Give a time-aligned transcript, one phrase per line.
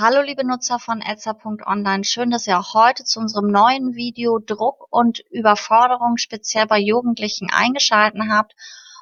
[0.00, 4.86] Hallo liebe Nutzer von Etzer.online, schön, dass ihr auch heute zu unserem neuen Video Druck
[4.90, 8.54] und Überforderung speziell bei Jugendlichen eingeschalten habt.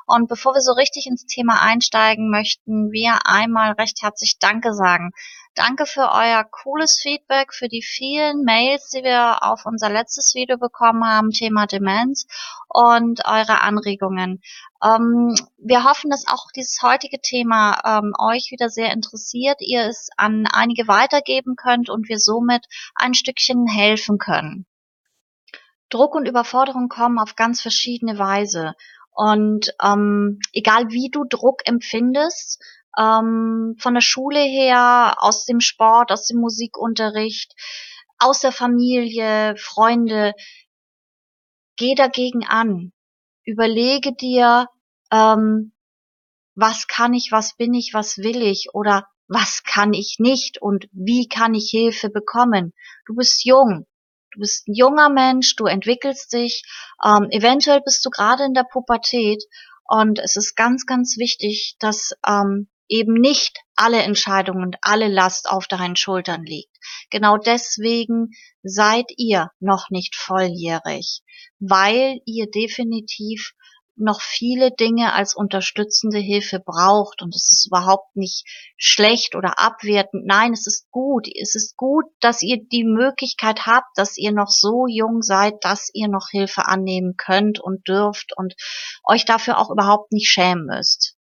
[0.06, 5.12] Und bevor wir so richtig ins Thema einsteigen, möchten wir einmal recht herzlich Danke sagen.
[5.56, 10.58] Danke für euer cooles Feedback, für die vielen Mails, die wir auf unser letztes Video
[10.58, 12.26] bekommen haben, Thema Demenz
[12.68, 14.42] und eure Anregungen.
[14.84, 20.10] Ähm, wir hoffen, dass auch dieses heutige Thema ähm, euch wieder sehr interessiert, ihr es
[20.18, 24.66] an einige weitergeben könnt und wir somit ein Stückchen helfen können.
[25.88, 28.74] Druck und Überforderung kommen auf ganz verschiedene Weise.
[29.10, 32.62] Und ähm, egal wie du Druck empfindest,
[32.98, 37.54] ähm, von der Schule her, aus dem Sport, aus dem Musikunterricht,
[38.18, 40.34] aus der Familie, Freunde.
[41.76, 42.92] Geh dagegen an.
[43.44, 44.68] Überlege dir,
[45.12, 45.72] ähm,
[46.54, 50.88] was kann ich, was bin ich, was will ich oder was kann ich nicht und
[50.92, 52.72] wie kann ich Hilfe bekommen.
[53.06, 53.86] Du bist jung,
[54.32, 56.62] du bist ein junger Mensch, du entwickelst dich,
[57.04, 59.44] ähm, eventuell bist du gerade in der Pubertät
[59.84, 65.48] und es ist ganz, ganz wichtig, dass ähm, eben nicht alle Entscheidungen und alle Last
[65.48, 66.76] auf deinen Schultern liegt.
[67.10, 68.30] Genau deswegen
[68.62, 71.22] seid ihr noch nicht volljährig,
[71.58, 73.52] weil ihr definitiv
[73.96, 77.22] noch viele Dinge als unterstützende Hilfe braucht.
[77.22, 78.44] Und es ist überhaupt nicht
[78.76, 80.24] schlecht oder abwertend.
[80.26, 81.26] Nein, es ist gut.
[81.28, 85.90] Es ist gut, dass ihr die Möglichkeit habt, dass ihr noch so jung seid, dass
[85.92, 88.54] ihr noch Hilfe annehmen könnt und dürft und
[89.04, 91.15] euch dafür auch überhaupt nicht schämen müsst.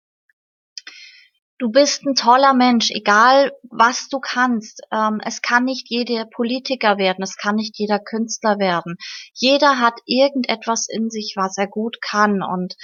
[1.58, 4.80] Du bist ein toller Mensch, egal was du kannst.
[4.90, 8.96] Ähm, es kann nicht jeder Politiker werden, es kann nicht jeder Künstler werden.
[9.32, 12.74] Jeder hat irgendetwas in sich, was er gut kann und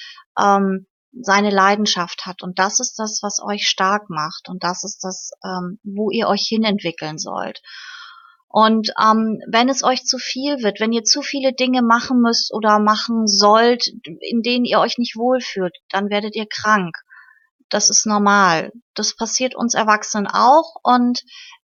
[0.40, 2.42] ähm, seine Leidenschaft hat.
[2.42, 4.48] Und das ist das, was euch stark macht.
[4.48, 7.60] Und das ist das, ähm, wo ihr euch hinentwickeln sollt.
[8.46, 12.54] Und ähm, wenn es euch zu viel wird, wenn ihr zu viele Dinge machen müsst
[12.54, 13.88] oder machen sollt,
[14.20, 16.96] in denen ihr euch nicht wohlfühlt, dann werdet ihr krank
[17.70, 18.72] das ist normal.
[18.94, 21.22] Das passiert uns Erwachsenen auch und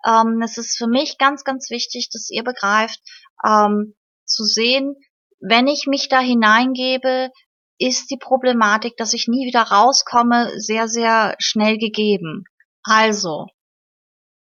[0.07, 2.99] ähm, es ist für mich ganz, ganz wichtig, dass ihr begreift,
[3.43, 3.95] ähm,
[4.25, 4.95] zu sehen,
[5.39, 7.29] wenn ich mich da hineingebe,
[7.77, 12.45] ist die Problematik, dass ich nie wieder rauskomme, sehr, sehr schnell gegeben.
[12.83, 13.47] Also,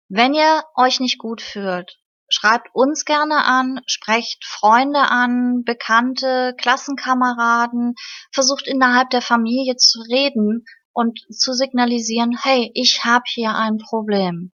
[0.10, 1.98] wenn ihr euch nicht gut fühlt,
[2.28, 7.96] schreibt uns gerne an, sprecht Freunde an, Bekannte, Klassenkameraden,
[8.32, 14.54] versucht innerhalb der Familie zu reden und zu signalisieren, hey, ich habe hier ein Problem.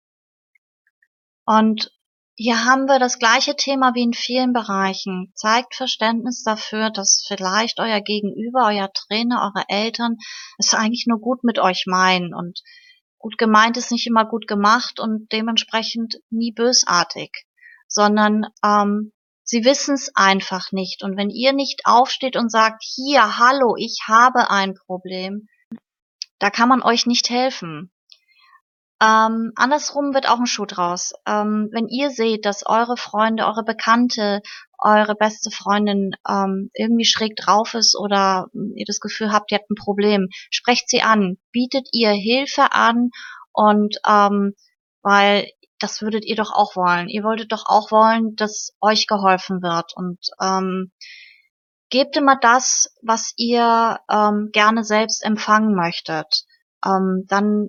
[1.46, 1.92] Und
[2.36, 5.32] hier haben wir das gleiche Thema wie in vielen Bereichen.
[5.36, 10.18] Zeigt Verständnis dafür, dass vielleicht euer Gegenüber, euer Trainer, eure Eltern
[10.58, 12.62] es eigentlich nur gut mit euch meinen und
[13.20, 17.46] gut gemeint ist nicht immer gut gemacht und dementsprechend nie bösartig,
[17.88, 19.12] sondern ähm,
[19.44, 21.04] sie wissen es einfach nicht.
[21.04, 25.48] Und wenn ihr nicht aufsteht und sagt, hier, hallo, ich habe ein Problem,
[26.42, 27.92] da kann man euch nicht helfen.
[29.00, 31.14] Ähm, andersrum wird auch ein Schuh draus.
[31.28, 34.42] Ähm, wenn ihr seht, dass eure Freunde, eure Bekannte,
[34.80, 39.70] eure beste Freundin ähm, irgendwie schräg drauf ist oder ihr das Gefühl habt, ihr habt
[39.70, 43.12] ein Problem, sprecht sie an, bietet ihr Hilfe an
[43.54, 44.56] und ähm,
[45.04, 45.48] weil
[45.78, 47.08] das würdet ihr doch auch wollen.
[47.08, 50.92] Ihr wolltet doch auch wollen, dass euch geholfen wird und ähm,
[51.92, 56.46] gebt immer das, was ihr ähm, gerne selbst empfangen möchtet.
[56.84, 57.68] Ähm, dann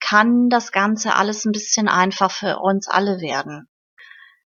[0.00, 3.68] kann das Ganze alles ein bisschen einfach für uns alle werden.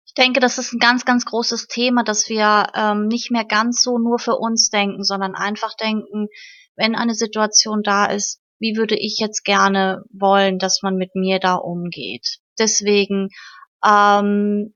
[0.05, 3.81] Ich denke, das ist ein ganz, ganz großes Thema, dass wir ähm, nicht mehr ganz
[3.81, 6.27] so nur für uns denken, sondern einfach denken,
[6.75, 11.39] wenn eine Situation da ist, wie würde ich jetzt gerne wollen, dass man mit mir
[11.39, 12.39] da umgeht.
[12.59, 13.29] Deswegen
[13.85, 14.73] ähm,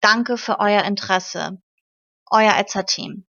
[0.00, 1.60] danke für euer Interesse.
[2.30, 3.26] Euer Etza-Team.